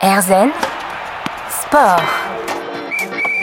[0.00, 0.52] Erzen
[1.48, 2.15] Sport.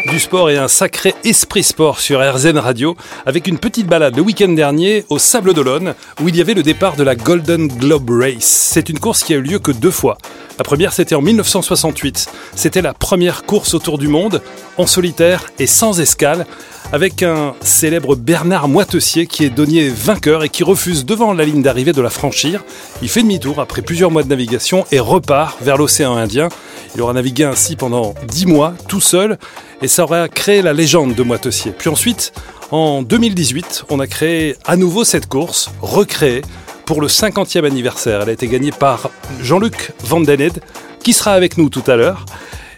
[0.10, 2.96] Du sport et un sacré esprit sport sur RZN Radio
[3.26, 6.62] avec une petite balade le week-end dernier au Sable d'Olonne où il y avait le
[6.62, 8.44] départ de la Golden Globe Race.
[8.44, 10.18] C'est une course qui a eu lieu que deux fois.
[10.58, 12.30] La première c'était en 1968.
[12.54, 14.42] C'était la première course autour du monde
[14.78, 16.46] en solitaire et sans escale
[16.92, 21.64] avec un célèbre Bernard Moitessier qui est donné vainqueur et qui refuse devant la ligne
[21.64, 22.64] d'arrivée de la franchir.
[23.02, 26.50] Il fait demi-tour après plusieurs mois de navigation et repart vers l'océan Indien.
[26.96, 29.38] Il aura navigué ainsi pendant dix mois tout seul
[29.82, 31.74] et ça aura créé la légende de Moitessier.
[31.78, 32.34] Puis ensuite,
[32.72, 36.42] en 2018, on a créé à nouveau cette course, recréée
[36.86, 38.22] pour le 50e anniversaire.
[38.22, 39.10] Elle a été gagnée par
[39.42, 40.60] Jean-Luc Vandened
[41.04, 42.26] qui sera avec nous tout à l'heure.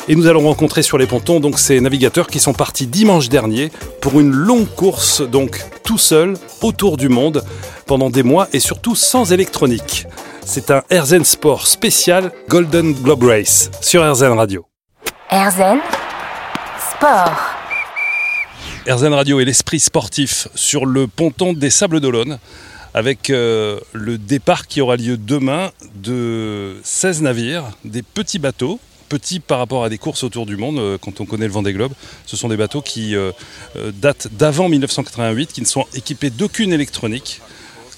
[0.08, 3.72] Et nous allons rencontrer sur les pontons donc ces navigateurs qui sont partis dimanche dernier
[4.02, 7.44] pour une longue course donc tout seul autour du monde
[7.88, 10.06] pendant des mois et surtout sans électronique.
[10.48, 14.64] C'est un Erzen Sport spécial Golden Globe Race sur Erzen Radio.
[15.32, 15.80] Erzen
[16.92, 17.34] Sport.
[18.86, 22.38] Erzen Radio et l'esprit sportif sur le ponton des Sables d'Olonne
[22.94, 29.40] avec euh, le départ qui aura lieu demain de 16 navires, des petits bateaux petits
[29.40, 31.94] par rapport à des courses autour du monde, euh, quand on connaît le Vendée Globe.
[32.26, 33.32] Ce sont des bateaux qui euh,
[33.94, 37.42] datent d'avant 1988, qui ne sont équipés d'aucune électronique,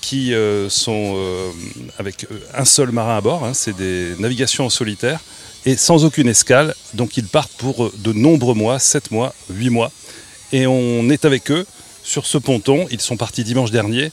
[0.01, 0.33] qui
[0.69, 1.17] sont
[1.99, 3.43] avec un seul marin à bord.
[3.43, 3.53] hein.
[3.53, 5.19] c'est des navigations en solitaire
[5.65, 6.73] et sans aucune escale.
[6.93, 9.91] Donc ils partent pour de nombreux mois, 7 mois, 8 mois.
[10.53, 11.65] Et on est avec eux
[12.03, 12.87] sur ce ponton.
[12.89, 14.11] Ils sont partis dimanche dernier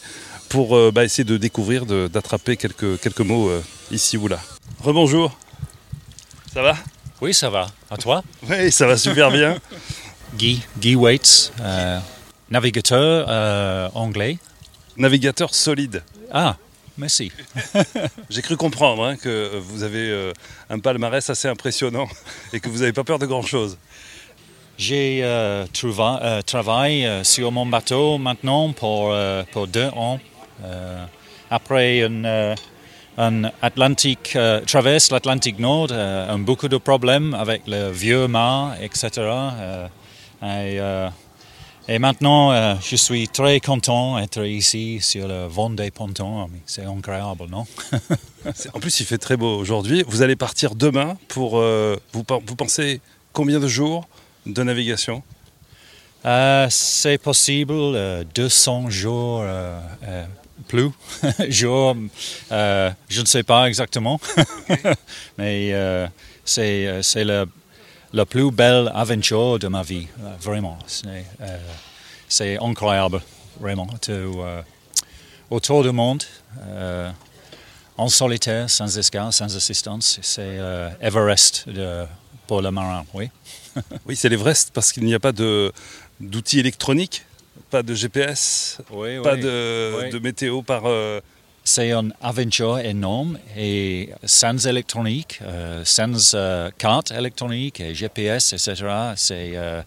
[0.48, 4.40] pour euh, bah, essayer de découvrir, d'attraper quelques, quelques mots euh, ici ou là.
[4.82, 5.36] Rebonjour.
[6.52, 6.76] Ça va?
[7.20, 7.68] Oui, ça va.
[7.90, 8.22] À toi?
[8.50, 9.58] Oui, ça va super bien.
[10.36, 11.98] Guy, Guy Waits, euh,
[12.50, 14.38] navigateur euh, anglais.
[14.96, 16.02] Navigateur solide.
[16.32, 16.56] Ah,
[16.96, 17.32] merci.
[18.30, 20.32] J'ai cru comprendre hein, que vous avez euh,
[20.70, 22.08] un palmarès assez impressionnant
[22.52, 23.76] et que vous n'avez pas peur de grand-chose.
[24.76, 30.18] J'ai euh, euh, travaillé euh, sur mon bateau maintenant pour, euh, pour deux ans.
[30.64, 31.04] Euh,
[31.50, 32.54] après une, euh,
[33.18, 38.74] un Atlantique, euh, traverse l'Atlantique Nord, euh, un beaucoup de problèmes avec le vieux mât,
[38.80, 39.10] etc.
[39.18, 39.86] Euh,
[40.42, 41.08] et, euh,
[41.86, 46.48] et maintenant, euh, je suis très content d'être ici sur le Vendée Ponton.
[46.66, 47.66] C'est incroyable, non?
[48.74, 50.04] En plus, il fait très beau aujourd'hui.
[50.06, 51.58] Vous allez partir demain pour...
[51.58, 53.00] euh, vous, vous pensez
[53.32, 54.06] combien de jours
[54.44, 55.22] de navigation?
[56.26, 59.44] Euh, c'est possible, euh, 200 jours
[60.68, 60.90] plus.
[61.48, 61.96] jours,
[62.50, 64.20] je ne sais pas exactement.
[65.38, 65.72] Mais
[66.44, 67.24] c'est c'est
[68.14, 70.78] la, plus belle aventure de ma vie, euh, vraiment.
[70.86, 71.58] C'est euh,
[72.28, 73.20] c'est incroyable,
[73.60, 73.88] vraiment.
[74.08, 74.62] Euh,
[75.50, 76.22] autour du monde,
[77.96, 80.58] en solitaire, sans escale, sans assistance, c'est
[81.00, 82.04] Everest de,
[82.46, 83.30] pour le marin, oui.
[84.06, 85.72] Oui, c'est l'Everest parce qu'il n'y a pas de-
[86.20, 87.24] d'outils électroniques,
[87.70, 89.40] pas de GPS, Oui, pas oui.
[89.40, 90.10] de, Oui.
[90.10, 90.82] de météo par...
[90.86, 91.20] euh,
[91.66, 98.74] C'est une aventure énorme et sans électronique, euh, sans euh, carte électronique et GPS, etc.,
[99.16, 99.82] c'est euh,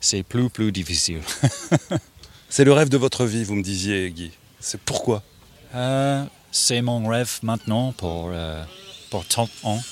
[0.00, 1.20] c'est plus plus difficile.
[2.50, 4.30] C'est le rêve de votre vie, vous me disiez, Guy.
[4.58, 5.22] C'est pourquoi?
[6.50, 8.32] C'est mon rêve maintenant pour,
[9.10, 9.82] pour 30 ans.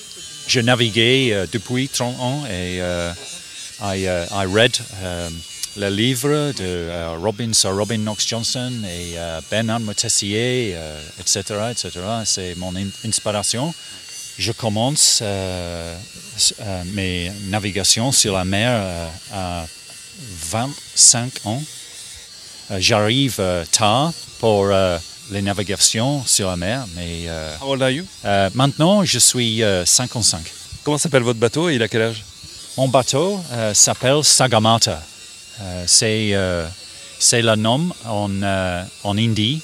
[0.47, 2.81] Je naviguais depuis 30 ans et
[3.79, 5.35] I, uh, I read um,
[5.77, 11.43] le livre de euh, Robin, Sir Robin Knox Johnson et euh, Bernard Moitessier, euh, etc.,
[11.71, 11.91] etc.
[12.25, 13.75] C'est mon in- inspiration.
[14.39, 15.23] Je commence
[16.93, 18.83] mes navigations sur la mer
[19.33, 19.65] à
[20.51, 21.63] 25 ans.
[22.79, 23.41] J'arrive
[23.73, 24.67] tard pour
[25.31, 27.27] les navigations sur la mer, mais
[27.63, 28.05] How old are you?
[28.55, 30.43] maintenant je suis euh, 55.
[30.85, 32.23] Comment s'appelle votre bateau et il a quel âge?
[32.77, 33.41] Mon bateau
[33.73, 35.03] s'appelle Sagamata.
[35.61, 36.67] Euh, c'est euh,
[37.19, 39.63] c'est le nom en, euh, en hindi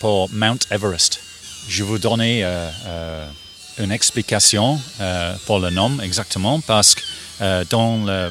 [0.00, 1.20] pour Mount Everest.
[1.68, 2.44] Je vous donner
[3.78, 4.80] une explication
[5.46, 8.30] pour le nom exactement parce que dans le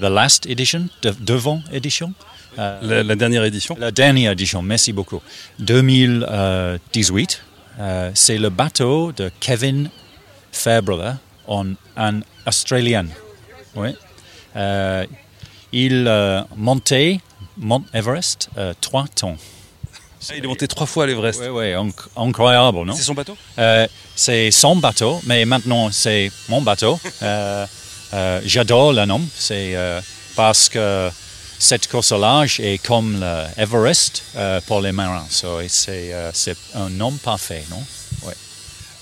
[0.00, 2.12] the last edition, de, devant édition,
[2.58, 5.22] euh, la, la dernière édition la dernière édition, merci beaucoup.
[5.60, 7.42] 2018,
[7.80, 9.88] euh, c'est le bateau de Kevin
[10.50, 11.14] Fairbrother,
[11.46, 13.06] en, un Australien.
[13.74, 13.94] Oui.
[14.56, 15.06] Euh,
[15.72, 17.20] il euh, montait
[17.58, 19.36] Mont Everest euh, trois temps.
[20.30, 21.40] Ah, Il est monté trois fois à l'Everest.
[21.42, 22.94] Oui, oui, inc- incroyable, non?
[22.94, 23.36] C'est son bateau?
[23.58, 26.98] Euh, C'est son bateau, mais maintenant c'est mon bateau.
[28.44, 29.74] J'adore le nom, c'est
[30.36, 31.10] parce que
[31.58, 33.24] cette course-là est comme
[33.56, 34.22] l'Everest
[34.66, 35.26] pour les marins.
[35.30, 36.12] So, c'est
[36.74, 37.82] un nom parfait, non?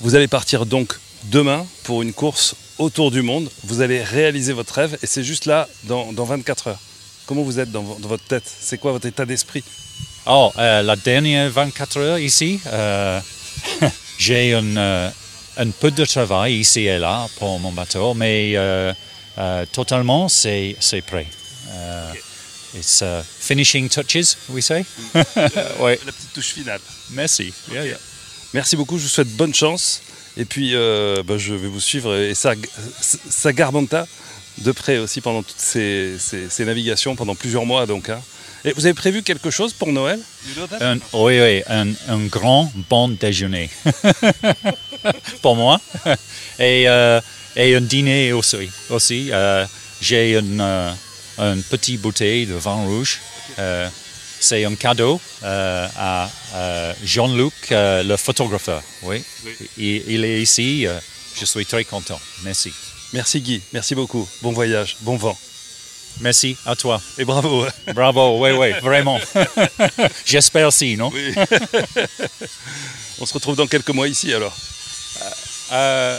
[0.00, 0.94] Vous allez partir donc
[1.25, 3.50] demain pour une course autour du monde.
[3.64, 6.78] Vous allez réaliser votre rêve et c'est juste là, dans, dans 24 heures.
[7.26, 8.44] Comment vous êtes dans, vo- dans votre tête?
[8.61, 9.62] C'est quoi votre état d'esprit?
[10.26, 13.20] Oh, euh, la dernière 24 heures ici, euh,
[14.19, 15.11] j'ai un, euh,
[15.56, 18.55] un peu de travail ici et là pour mon bateau, mais
[19.73, 21.26] totalement c'est c'est prêt.
[21.73, 22.12] Euh,
[22.73, 24.84] It's uh, finishing touches, we say?
[25.81, 25.99] ouais.
[26.06, 26.78] La petite touche finale.
[27.11, 27.52] Merci.
[27.73, 27.96] Yeah, yeah.
[28.55, 30.00] Merci beaucoup, je vous souhaite bonne chance.
[30.40, 32.54] Et puis, euh, bah, je vais vous suivre et ça,
[33.02, 34.06] ça Garbanta
[34.58, 37.84] de près aussi pendant toutes ces, ces- navigations, pendant plusieurs mois.
[37.87, 38.20] Donc, hein.
[38.64, 40.19] Et vous avez prévu quelque chose pour Noël?
[41.12, 43.69] Oui, oui, un, un grand bon déjeuner
[45.42, 45.78] pour moi.
[46.58, 47.20] Et, euh,
[47.56, 48.70] et un dîner aussi.
[48.90, 49.28] aussi.
[49.32, 49.66] Euh,
[50.00, 50.90] J'ai une, euh,
[51.38, 53.20] une petite bouteille de vin rouge.
[54.40, 58.82] C'est un cadeau euh, à euh, Jean-Luc, euh, le photographeur.
[59.02, 59.22] Oui.
[59.76, 60.87] Il, il est ici.
[61.38, 62.19] je suis très content.
[62.42, 62.72] Merci.
[63.12, 64.26] Merci Guy, merci beaucoup.
[64.40, 65.37] Bon voyage, bon vent.
[66.20, 67.00] Merci à toi.
[67.19, 67.66] Et bravo.
[67.94, 68.38] Bravo.
[68.44, 69.19] Oui, oui, vraiment.
[70.26, 71.10] J'espère si, non?
[71.12, 71.34] Oui.
[73.20, 74.54] on se retrouve dans quelques mois ici alors.
[75.72, 76.19] Euh,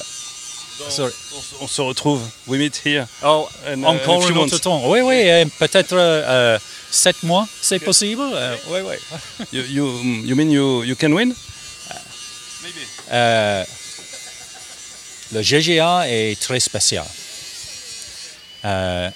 [0.89, 1.11] sorry.
[1.35, 2.21] On, se- on se retrouve.
[2.47, 3.05] We meet here.
[3.23, 4.81] Oh, And, uh, encore you un autre temps.
[4.89, 5.23] Oui, oui,
[5.59, 6.57] peut-être euh,
[6.91, 8.21] sept mois, c'est possible?
[8.21, 8.95] Euh, oui, oui.
[9.51, 11.33] You, you, you mean you, you can win?
[13.11, 13.65] Euh,
[15.33, 17.05] le GGA est très spécial.
[18.63, 19.09] Euh,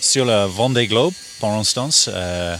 [0.00, 2.56] sur le Vendée Globe, pour l'instant, euh,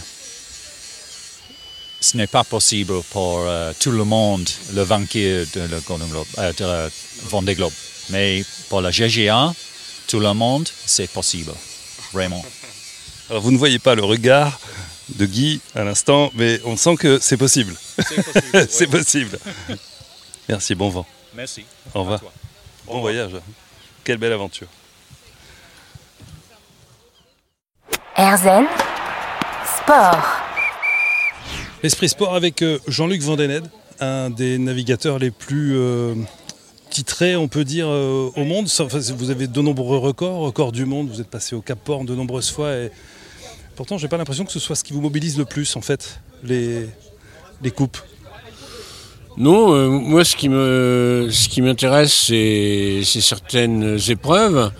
[1.99, 3.45] ce n'est pas possible pour
[3.79, 6.89] tout le monde le vainqueur de le Golden Globe, de la
[7.29, 7.73] Vendée Globe.
[8.09, 9.53] Mais pour le GGA,
[10.07, 11.53] tout le monde, c'est possible.
[12.11, 12.43] Vraiment.
[13.29, 14.59] Alors vous ne voyez pas le regard
[15.15, 17.73] de Guy à l'instant, mais on sent que c'est possible.
[18.69, 19.37] c'est possible.
[20.49, 21.05] Merci, bon vent.
[21.35, 21.65] Merci.
[21.93, 22.21] Au revoir.
[22.85, 23.31] Bon voyage.
[24.03, 24.67] Quelle belle aventure.
[28.17, 28.65] Erzen
[29.77, 30.43] Sport.
[31.81, 36.15] L'Esprit Sport avec euh, Jean-Luc Vandened, un des navigateurs les plus euh,
[36.93, 38.67] titrés, on peut dire, euh, au monde.
[39.17, 41.09] Vous avez de nombreux records, records du monde.
[41.09, 42.73] Vous êtes passé au Cap Horn de nombreuses fois.
[42.75, 42.91] Et
[43.75, 46.19] pourtant, j'ai pas l'impression que ce soit ce qui vous mobilise le plus, en fait,
[46.43, 46.87] les,
[47.75, 47.97] coupes.
[49.35, 54.71] Non, euh, moi ce qui m'intéresse c'est certaines épreuves.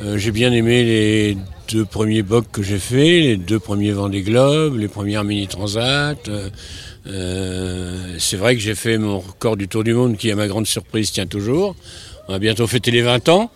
[0.00, 1.36] Euh, j'ai bien aimé les
[1.70, 6.30] deux premiers bocs que j'ai faits, les deux premiers Vendée Globe, les premières mini transat.
[7.08, 10.46] Euh, c'est vrai que j'ai fait mon record du Tour du Monde qui à ma
[10.46, 11.74] grande surprise tient toujours.
[12.28, 13.50] On va bientôt fêter les 20 ans.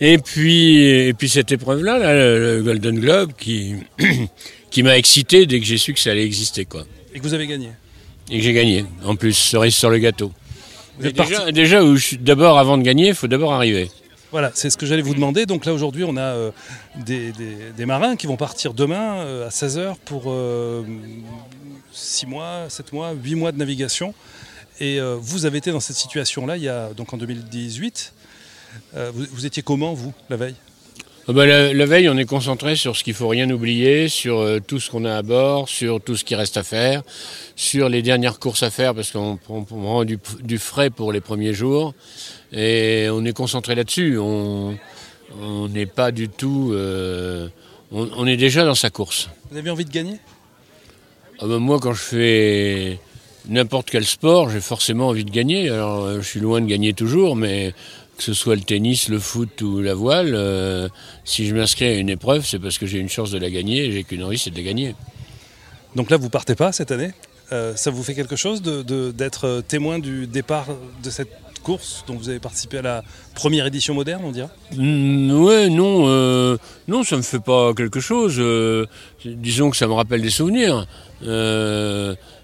[0.00, 3.74] Et puis et puis cette épreuve là, le, Golden Globe qui
[4.70, 6.84] qui m'a excité dès que j'ai su que ça allait exister quoi.
[7.14, 7.68] Et que vous avez gagné.
[8.30, 8.84] Et que j'ai gagné.
[9.04, 10.32] En plus, cerise sur le gâteau.
[10.98, 11.80] Vous êtes déjà, déjà
[12.20, 13.88] d'abord, avant de gagner, il faut d'abord arriver.
[14.32, 15.46] Voilà, c'est ce que j'allais vous demander.
[15.46, 16.50] Donc là, aujourd'hui, on a euh,
[16.96, 20.34] des, marins qui vont partir demain euh, à 16h pour
[21.92, 24.14] 6 mois, 7 mois, 8 mois de navigation.
[24.78, 28.12] Et euh, vous avez été dans cette situation-là il y a donc en 2018.
[28.94, 30.54] Euh, vous, étiez comment, vous, la veille?
[31.32, 34.60] Bah, la, la veille, on est concentré sur ce qu'il faut rien oublier, sur euh,
[34.60, 37.02] tout ce qu'on a à bord, sur tout ce qui reste à faire,
[37.56, 41.20] sur les dernières courses à faire, parce qu'on on prend du, du frais pour les
[41.20, 41.94] premiers jours.
[42.52, 44.18] Et on est concentré là-dessus.
[44.18, 44.78] On
[45.68, 46.70] n'est pas du tout.
[46.72, 47.48] euh,
[47.90, 49.28] on, on est déjà dans sa course.
[49.50, 50.18] Vous avez envie de gagner?
[51.40, 52.98] Ah bah, moi, quand je fais
[53.48, 55.68] n'importe quel sport, j'ai forcément envie de gagner.
[55.68, 57.74] Alors, euh, je suis loin de gagner toujours, mais
[58.16, 60.88] que ce soit le tennis, le foot ou la voile, euh,
[61.24, 63.84] si je m'inscris à une épreuve, c'est parce que j'ai une chance de la gagner
[63.86, 64.94] et j'ai qu'une envie, c'est de la gagner.
[65.94, 67.12] Donc là, vous partez pas cette année.
[67.52, 70.66] Euh, ça vous fait quelque chose de- de- d'être euh, témoin du départ
[71.02, 71.30] de cette
[71.62, 73.04] course dont vous avez participé à la
[73.34, 76.56] première édition moderne, on dirait Mm, ouais, non, euh,
[76.88, 78.40] non, ça me fait pas quelque chose.
[79.24, 80.86] disons que ça me rappelle des souvenirs.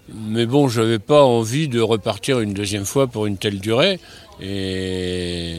[0.09, 3.99] Mais bon, j'avais pas envie de repartir une deuxième fois pour une telle durée.
[4.41, 5.55] Et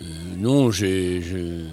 [0.00, 0.04] euh,
[0.38, 1.20] non, j'ai.
[1.22, 1.64] je-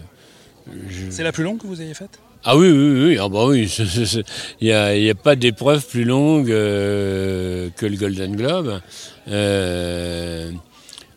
[0.89, 2.19] je- C'est la plus longue que vous ayez faite?
[2.43, 3.17] Ah oui, oui, oui.
[3.19, 3.71] Ah bah oui.
[4.61, 8.81] Il n'y a, pas d'épreuve plus longue euh, que le Golden Globe.
[9.27, 10.51] Euh,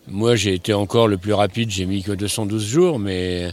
[0.06, 1.70] moi, j'ai été encore le plus rapide.
[1.70, 3.50] J'ai mis que 212 jours, mais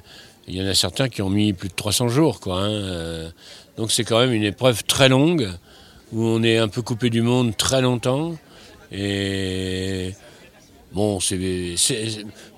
[0.48, 2.62] il y en a certains qui ont mis plus de 300 jours, quoi.
[2.62, 3.31] hein.
[3.77, 5.50] Donc c'est quand même une épreuve très longue
[6.12, 8.38] où on est un peu coupé du monde très longtemps.
[8.91, 10.12] Et
[10.91, 11.38] bon, c'est,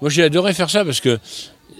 [0.01, 1.19] moi j'ai adoré faire ça parce que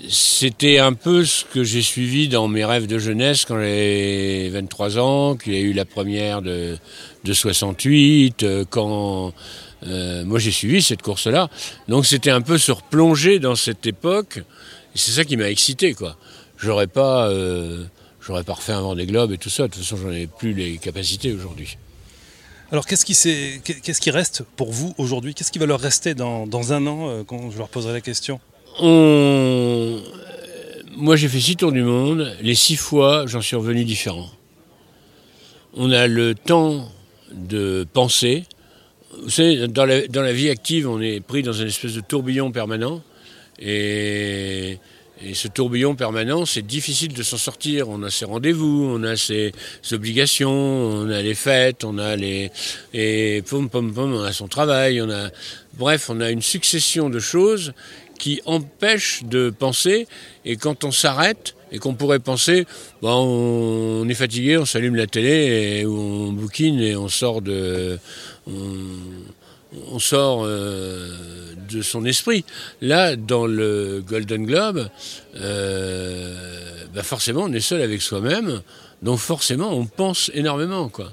[0.10, 4.98] c'était un peu ce que j'ai suivi dans mes rêves de jeunesse quand j'avais 23
[4.98, 6.78] ans, qu'il y a eu la première de,
[7.24, 9.34] de 68, euh, quand
[9.88, 11.50] Euh, moi, j'ai suivi cette course-là.
[11.88, 14.38] Donc, c'était un peu se replonger dans cette époque.
[14.38, 16.18] Et c'est ça qui m'a excité, quoi.
[16.58, 17.84] J'aurais pas, euh,
[18.26, 19.64] j'aurais pas refait un Vendée Globe et tout ça.
[19.64, 21.78] De toute façon, j'en ai plus les capacités aujourd'hui.
[22.72, 25.36] Alors qu'est-ce qui, s'est- qu'est-ce qui reste pour vous aujourd'hui?
[25.36, 28.02] Qu'est-ce qui va leur rester dans, dans un an euh, quand je leur poserai la
[28.02, 28.40] question?
[28.80, 30.02] On...
[30.96, 32.36] Moi, j'ai fait six tours du monde.
[32.42, 34.30] Les six fois, j'en suis revenu différent.
[35.76, 36.90] On a le temps
[37.32, 38.44] de penser.
[39.22, 42.02] Vous savez, dans la, dans la vie active, on est pris dans une espèce de
[42.02, 43.02] tourbillon permanent.
[43.60, 44.80] Et,
[45.22, 47.88] et ce tourbillon permanent, c'est difficile de s'en sortir.
[47.90, 49.52] On a ses rendez-vous, on a ses,
[49.92, 52.52] obligations, on a les fêtes, on a les.
[52.94, 55.30] Et pom pom pom, on a son travail, on a.
[55.76, 57.74] Bref, on a une succession de choses
[58.20, 60.08] qui empêchent de penser.
[60.46, 62.66] Et quand on s'arrête et qu'on pourrait penser,
[63.02, 68.00] bon, on est fatigué, on s'allume la télé et on bouquine et on sort de.
[68.48, 68.52] On,
[69.92, 71.10] on sort euh,
[71.70, 72.46] de son esprit.
[72.82, 74.88] Là, dans le Golden Globe,
[75.36, 78.62] euh, bah forcément, on est seul avec soi-même,
[79.02, 81.12] donc forcément, on pense énormément, quoi.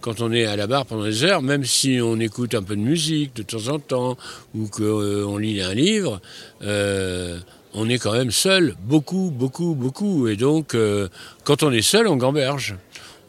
[0.00, 2.74] Quand on est à la barre pendant des heures, même si on écoute un peu
[2.74, 4.16] de musique de temps en temps,
[4.54, 6.22] ou qu'on lit un livre,
[6.62, 7.38] euh,
[7.74, 10.26] on est quand même seul, beaucoup, beaucoup, beaucoup.
[10.28, 11.08] Et donc, euh,
[11.44, 12.76] quand on est seul, on gamberge.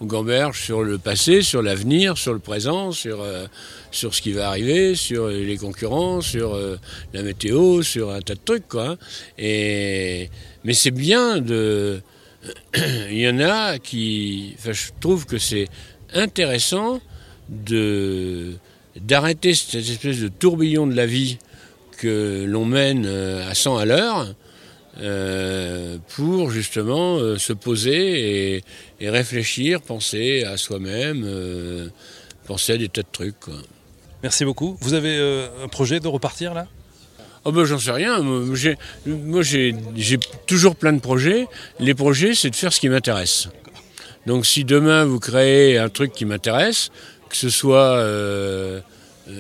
[0.02, 3.46] On gamberge sur le passé, sur l'avenir, sur le présent, sur, euh,
[3.92, 6.78] sur ce qui va arriver, sur les concurrents, sur euh,
[7.14, 8.98] la météo, sur un tas de trucs, quoi.
[9.38, 10.32] Et,
[10.64, 12.02] mais c'est bien de.
[13.12, 14.56] Il y en a qui.
[14.66, 15.68] Je trouve que c'est
[16.16, 17.00] intéressant
[17.50, 18.54] de
[19.00, 21.38] d'arrêter cette espèce de tourbillon de la vie
[21.98, 24.34] que l'on mène euh, à 100 à l'heure
[25.00, 28.64] euh, pour justement euh, se poser et,
[29.00, 31.88] et réfléchir, penser à soi-même, euh,
[32.46, 33.40] penser à des tas de trucs.
[33.40, 33.54] Quoi.
[34.22, 34.78] Merci beaucoup.
[34.82, 35.18] Vous avez
[35.64, 36.68] un projet de repartir là?
[37.44, 38.22] Oh ben j'en sais rien.
[38.22, 39.76] Moi j'ai,
[40.46, 41.48] toujours plein de projets.
[41.80, 43.48] Les projets, c'est de faire ce qui m'intéresse.
[44.28, 46.92] Donc si demain vous créez un truc qui m'intéresse,
[47.30, 47.98] que ce soit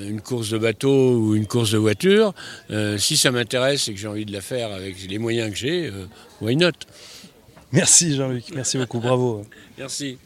[0.08, 2.34] une course de bateau ou une course de voiture,
[2.70, 5.58] euh, si ça m'intéresse et que j'ai envie de la faire avec les moyens que
[5.58, 6.06] j'ai, euh,
[6.42, 6.72] why not?
[7.72, 9.46] Merci Jean-Luc, merci beaucoup, bravo.
[9.78, 10.18] Merci.